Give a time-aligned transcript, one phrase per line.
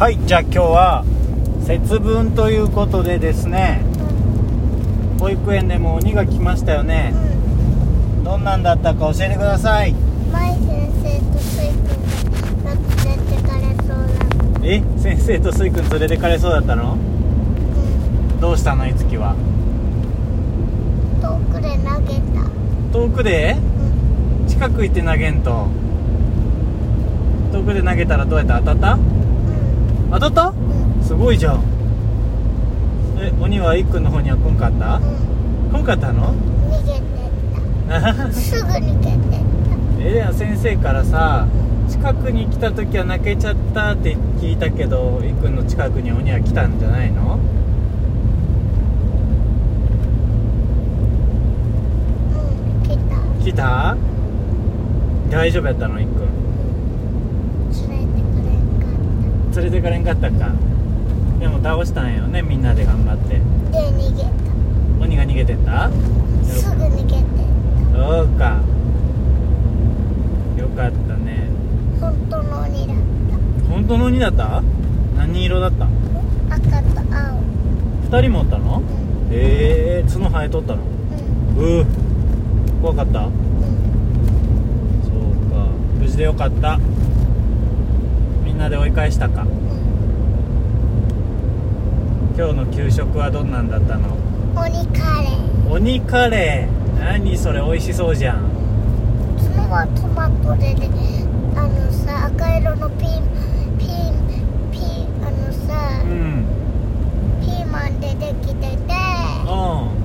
[0.00, 1.04] はいじゃあ今日は
[1.66, 3.82] 節分ということでですね
[5.18, 7.12] 保育園でも鬼が来ましたよね。
[8.24, 9.92] どんなんだったか教えてください。
[9.92, 13.98] 舞先生とスイ君が連れてかれそう
[14.58, 14.66] な。
[14.66, 16.94] え先生とスイくん連れてかれそうだったの？
[16.94, 18.40] うん。
[18.40, 19.36] どうしたのいつきは？
[21.20, 22.48] 遠くで投げた。
[22.98, 23.54] 遠くで？
[24.42, 24.48] うん。
[24.48, 25.66] 近く行って投げんと。
[27.52, 28.94] 遠くで投げたらどうやって当たった？
[28.94, 29.19] うん
[30.10, 30.48] 当たった？
[30.48, 30.52] う
[31.00, 31.62] んすごいじゃん。
[33.18, 34.96] え鬼はいっくんの方には来んかった？
[34.96, 35.72] うん。
[35.72, 36.34] 来んかったの？
[36.34, 37.02] 逃げてっ
[37.88, 38.32] た。
[38.32, 39.18] すぐ逃げてっ
[40.02, 41.46] えでも先生からさ
[41.88, 47.38] 近くに来た時は泣けちゃったって聞いたけどいっくんの近くに鬼は来たんじゃないの？
[52.34, 53.52] たうん来た。
[53.52, 53.96] 来た？
[55.30, 56.00] 大丈夫やったの？
[56.00, 56.29] いっくん
[59.54, 60.52] 連れてかれんかったか。
[61.40, 63.40] でも倒したんよねみんなで頑張って。
[63.72, 64.24] たで逃げ
[65.04, 65.88] 鬼が逃げてった？
[65.88, 65.90] た
[66.44, 67.18] すぐ逃げて。
[67.18, 67.24] っ
[67.94, 68.60] そうか。
[70.58, 71.48] よかったね。
[71.98, 72.96] た本当の鬼だっ
[73.68, 74.62] 本当の鬼だった？
[75.16, 75.86] 何色だったた？
[76.56, 77.40] 赤と青。
[78.02, 78.80] 二人もおったの？
[78.80, 79.32] うん。
[79.32, 80.82] へえ角生えとったの？
[81.56, 81.80] うん。
[81.80, 81.86] うー
[82.82, 83.20] 怖かった。
[83.20, 83.32] うん。
[85.04, 85.12] そう
[85.50, 85.66] か。
[85.98, 86.78] 無事でよかった
[88.60, 89.46] なで追い返したか。
[92.36, 94.14] 今日の給食はどんなんだったの？
[94.54, 95.72] 鬼カレー。
[95.72, 97.00] 鬼カレー。
[97.00, 98.42] 何それ美味しそうじゃん。
[99.38, 100.90] 角はトマトでね
[101.56, 103.22] あのさ赤色のピー
[103.78, 104.12] ピー
[104.70, 106.44] ピーあのさうん。
[107.40, 108.76] ピーマンでできてて。
[108.76, 109.96] うん。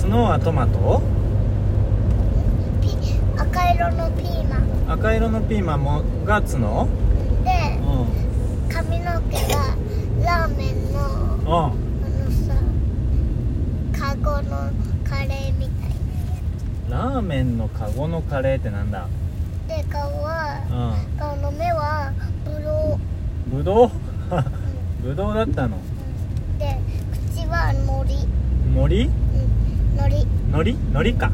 [0.00, 1.02] 角はトマト
[2.80, 2.96] ピ
[3.36, 4.60] 赤色のピーマン
[4.92, 8.68] 赤色のピーマンもが角でうん。
[8.68, 9.76] 髪の毛が
[10.24, 10.98] ラーメンの
[11.38, 11.46] うん。
[11.46, 12.54] あのさ
[13.98, 14.70] カゴの
[15.08, 15.90] カレーみたい
[16.90, 19.06] ラーメンのカゴのカレーってなんだ？
[19.68, 22.12] で顔はう顔の目は
[22.44, 23.00] ブロん
[23.58, 24.44] ぶどうー、
[25.02, 25.76] ぶどうだったの？
[25.76, 25.80] う
[26.54, 26.58] ん。
[26.58, 26.80] で
[27.32, 28.26] 口はのり、
[28.74, 31.32] 森うん、のりのりのりかいっ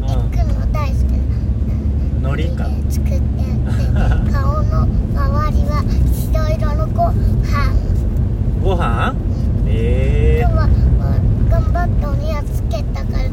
[0.00, 1.06] くんの大好きう
[2.17, 2.64] んのりか。
[2.64, 3.16] で作って
[3.96, 5.80] あって顔の周りは
[6.12, 7.16] 白色のご飯、
[8.62, 9.12] ご飯？
[9.12, 9.68] うん。
[9.68, 13.32] ええ今日はうん頑張って鬼はつけたからうん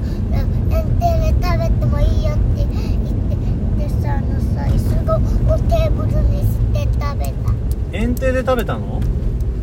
[0.71, 2.71] 園庭で食べてもいいよって言っ
[3.27, 3.35] て
[3.83, 7.35] でさあのさ椅子をテーブルにして食べた、
[7.91, 9.01] 園庭で食べたの？
[9.01, 9.09] だっ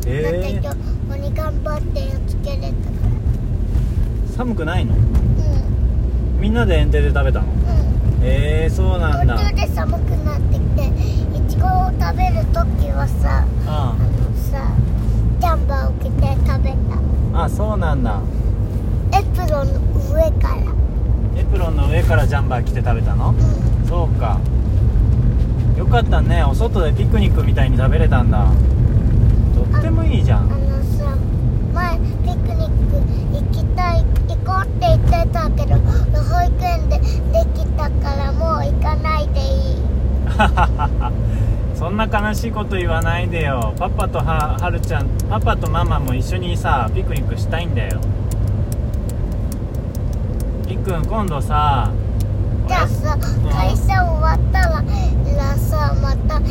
[0.05, 0.77] てえ今日
[1.11, 3.09] 鬼頑張ってやっつけれたから。
[4.29, 4.95] ー、寒くないの？
[4.95, 4.99] う
[6.39, 7.47] みんなで園庭で食べたの？
[7.47, 7.53] んう
[7.89, 7.92] ん
[8.25, 9.37] えー、そうなんだ。
[9.37, 10.87] 途中で寒くなってきて
[11.37, 13.99] いちごを食べる時はさああ。
[13.99, 14.05] の
[14.51, 14.75] さ
[15.41, 17.43] ジャンバーを着て食べた。
[17.45, 18.21] あそうなんだ。
[19.13, 19.81] エプロンの
[20.15, 20.57] 上から。
[21.41, 23.31] エプロンの上からジャンバー着て食べたの？
[23.31, 23.89] うん。
[23.89, 24.39] そうか。
[25.77, 26.45] よかったね。
[26.45, 28.47] お外でピクニックみたいに食べれたんだ。
[29.55, 31.17] とってもいいじゃあんのさ
[31.75, 32.05] 前ピ
[32.37, 32.97] クニック
[33.35, 37.05] 行きたい行こうって言ってたけど保育園でで
[37.55, 39.77] きたからもう行かないでいい
[41.75, 43.73] そんな悲しいこと言わないでよ。
[43.79, 48.01] パパとははるちゃんパパとママも一緒にさピクニックしたいんだよ。
[50.69, 51.91] いっくん今度さ
[52.69, 54.83] じゃあさ会社終わったら
[55.37, 56.47] らさまた行っ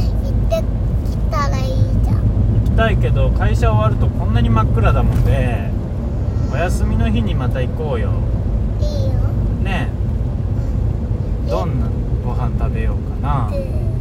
[0.49, 0.63] て
[1.11, 2.16] きたらいいじゃん。
[2.66, 5.69] 行きたいけど会社終わるとこんなに真っ暗だもんで
[6.51, 8.11] お休みの日にまた行こうよ。
[8.79, 9.13] いいよ。
[9.63, 9.89] ね
[11.47, 11.49] え。
[11.49, 11.88] どんな
[12.23, 13.91] ご飯食べようかなで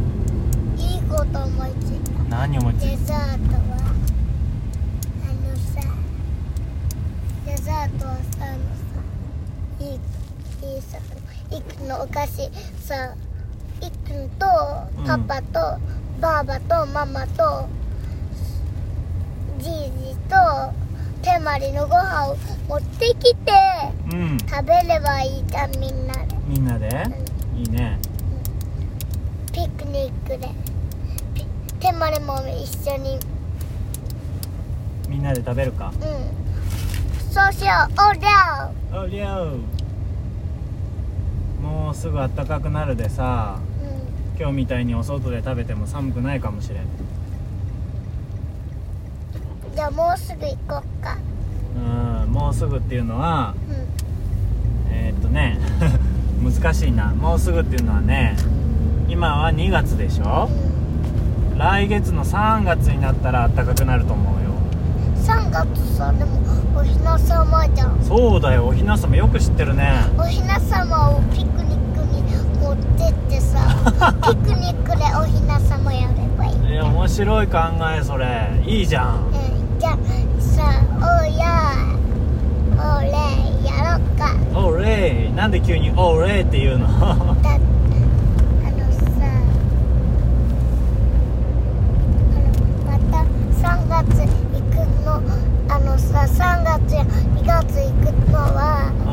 [0.77, 3.27] いいこと思いついた何思いついデザートは
[5.21, 5.81] あのさ
[7.45, 8.95] デザートはさあのさ
[9.81, 9.87] いい
[10.75, 10.97] いいさ
[11.51, 12.49] いくのお菓子。
[12.79, 13.13] さ
[13.81, 14.45] いくんと
[14.97, 15.77] うんパパと、
[16.21, 17.67] ばあばとママと
[19.59, 20.35] じいじと
[21.21, 22.37] 手まりのご飯を
[22.69, 23.51] 持ってきて
[24.13, 24.37] うん。
[24.37, 26.27] 食べればいいじゃんみんなで。
[26.47, 26.87] みんなで？
[27.57, 27.99] いいね。
[29.51, 30.47] ピクニックで。
[30.65, 30.70] ピ
[31.81, 33.17] 手まりも一緒に。
[35.09, 35.91] みんなで食べるか？
[35.95, 37.33] うん。
[37.33, 38.09] そうしよう。
[38.09, 38.71] おりゃ
[39.03, 39.57] おりゃう
[41.61, 43.57] もうすぐ暖かくなるでさ。
[43.59, 46.83] う今日みたいにお外で食べても寒くないかもしれん。
[46.83, 46.85] ん
[49.75, 51.17] じゃあもうすぐ行こっか。
[51.75, 51.79] う
[52.27, 52.31] ん。
[52.31, 54.93] もうすぐっていうのはうん。
[54.93, 55.57] えーっとね
[56.43, 57.07] 難しいな。
[57.07, 58.35] もうすぐっていうのはね
[59.07, 60.47] 今は2月でしょ？
[60.49, 60.70] うん
[61.57, 64.51] 来月の3月になったら暖かくなると思うよ。
[65.17, 66.31] 3月さでも
[66.75, 68.01] おひなさまじゃん。
[68.03, 69.91] そうだよおひなさまよく知ってるね。
[70.17, 72.23] おひなさまをピクニックに
[72.59, 73.59] 持ってってさ
[74.23, 76.53] ピクニックでおひなさまやればいい。
[76.75, 77.57] え面白い考
[77.97, 78.49] えそれ。
[78.65, 79.15] いいじゃん。
[79.17, 79.97] うんじゃあ
[80.39, 80.63] さ
[80.99, 81.61] おや
[82.97, 83.07] おれ
[83.63, 84.35] やろっか。
[84.59, 86.87] オーレイなんで急にオーレイって言うの？
[86.97, 87.57] だあのさ
[92.27, 92.39] あの
[92.85, 93.23] また
[93.69, 94.27] 3月行
[94.71, 94.75] く
[95.05, 95.21] の
[95.69, 99.09] あのさ3月や2月行くのはう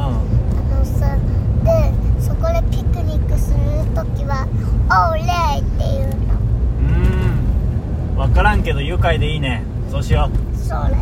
[0.57, 1.17] あのさ
[1.65, 1.93] で
[2.23, 3.59] そこでピクニックする
[3.95, 4.47] ときは
[4.89, 5.23] 「オーレ
[5.59, 6.35] イ!」っていうの。
[6.35, 6.41] ん
[6.79, 8.17] うーん。
[8.17, 9.63] 分からんけど愉快でいいね。
[9.91, 10.57] そうしよう。
[10.57, 10.97] そうだよ。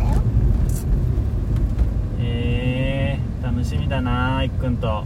[2.19, 5.03] えー、楽しみだないっくんと。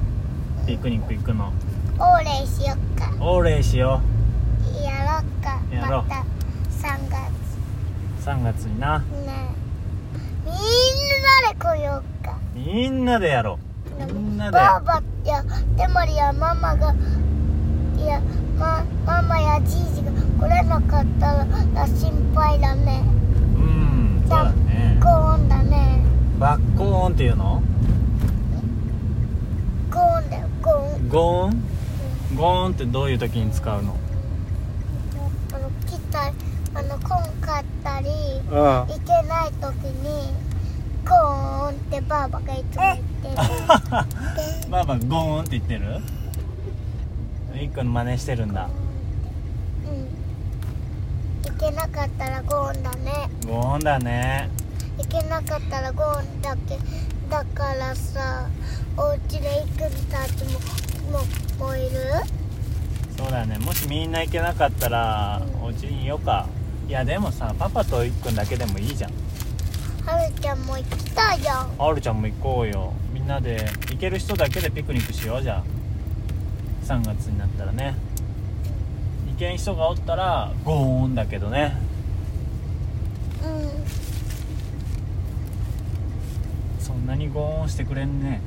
[0.66, 1.52] ピクニック行くの。
[2.00, 3.12] オーレイしよっか。
[3.20, 4.02] オーレイしよ
[4.84, 5.60] やろっか。
[5.74, 6.04] やろう。
[6.04, 6.24] また
[6.88, 7.41] 3う
[8.22, 9.00] 3月にな。
[9.00, 9.50] 月ね
[10.46, 10.58] みんな
[11.50, 12.38] で来ようか。
[12.54, 13.58] みんなでやろ
[14.00, 14.14] う。
[14.14, 15.44] みんなでばあばや
[15.76, 16.94] でもりやママが
[17.98, 18.22] いや
[18.58, 23.04] まママやじいじが来れなかったら心配だね。
[23.56, 25.00] うんそうだね。
[25.02, 26.04] ゴーンだね。
[26.40, 27.62] バッコーンっていうの？
[29.92, 31.64] ゴーンだよゴーンゴーン
[32.36, 33.98] ゴーンってどういう時に使うの
[35.54, 36.32] あの来た
[36.74, 37.08] あの来ん
[37.42, 40.34] かったりあ行けない時に
[41.08, 43.36] ゴーンってばあばがいつも言ってる。
[44.70, 46.02] ばあばゴーンって言ってる？
[47.62, 48.68] いっくんの真似してるんだ。
[49.86, 51.50] うん。
[51.54, 53.30] 行けなかったらゴーンだね。
[53.48, 54.50] ゴーンだね。
[54.98, 56.78] 行けなかったらゴーンだけ。
[57.30, 58.48] だからさ
[58.98, 60.60] お家で行くたちも
[61.20, 61.90] ももういる？
[63.18, 63.58] そうだね。
[63.60, 66.48] もしみんな行けなかったらお家にいようか
[66.92, 69.12] いやでもさパパといっくんだけでもいいじゃん。
[70.06, 72.92] はるちゃんも行きたいじゃんあるちゃんも行こうよ。
[73.14, 75.64] みんなで行ける人だけでピクニックしようじゃあ
[76.86, 77.96] 3月になったらね。
[79.26, 81.78] 行けん人がおったらゴーンだけどね。
[83.42, 83.48] う
[86.82, 86.84] ん。
[86.84, 88.42] そんなにゴーンしてくれんね。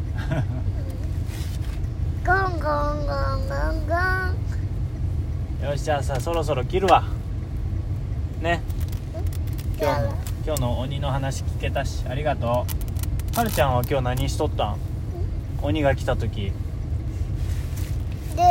[2.26, 3.94] ゴンゴンゴンゴンゴ
[5.67, 5.70] ン。
[5.70, 7.05] よしじゃあさそろそろ切るわ
[8.40, 8.60] ね。
[9.81, 10.00] 今日
[10.46, 12.66] 今日の鬼の話聞けたしありがと
[13.32, 13.36] う。
[13.36, 14.76] はるちゃんは今日何しとったん？
[15.62, 16.52] 鬼が来た時。
[18.36, 18.42] で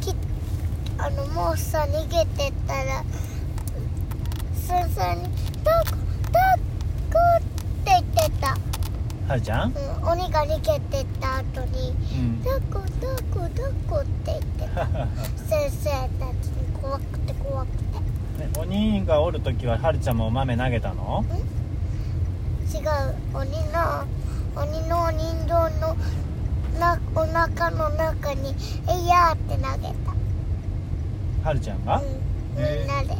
[0.00, 0.14] き
[0.98, 3.04] あのもうさ逃げてったら
[4.54, 5.28] すんさんに
[5.64, 5.84] 「タコ
[6.32, 6.58] タ
[7.12, 7.42] コ」っ
[7.84, 8.56] て言ってた、
[9.28, 9.72] はるちゃん？
[9.72, 14.86] うん、鬼が逃げてった後にうん「タコタコタコ」って言ってた
[15.48, 17.82] 先生たちに怖くて怖くて
[18.38, 21.24] ね鬼がおる時ははるちゃんもお豆投げたの？
[22.74, 22.82] 違う
[23.32, 24.04] 鬼の
[24.56, 25.96] 鬼の人形の
[26.80, 28.52] なお腹の中に
[28.90, 31.48] 「えいやー」って投げた。
[31.48, 32.04] はるちゃんが、うん、
[32.56, 33.16] みんなで。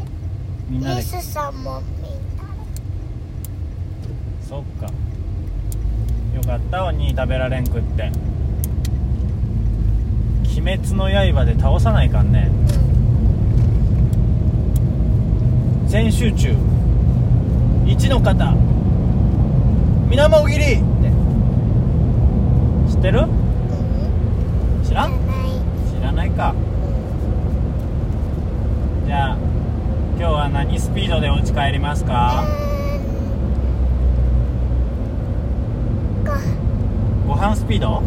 [0.68, 0.96] みんなで。
[0.96, 2.42] イエスさんもみんな
[4.42, 4.86] そっか。
[6.34, 8.10] よかった鬼食べられんくって。
[10.56, 12.42] 鬼滅の刃で倒さないかんね。
[12.42, 12.93] で、うん、
[15.94, 16.56] 全集中
[17.86, 18.50] 一の方
[20.10, 20.64] 水面切り。
[20.64, 20.82] って
[22.90, 23.20] 知ってる？
[23.20, 23.28] うん
[24.84, 25.12] 知らん？
[25.96, 26.52] 知らないか。
[29.06, 29.36] じゃあ
[30.18, 32.44] 今日は何スピードでお家帰りますか？
[37.24, 38.02] ご飯スピード？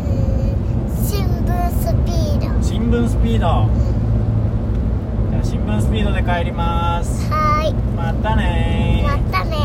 [1.05, 2.61] 新聞スピード。
[2.61, 3.69] 新聞スピード。
[5.31, 7.26] じゃあ新聞スピードで帰ります
[7.67, 7.73] い。
[7.73, 9.56] またねまたね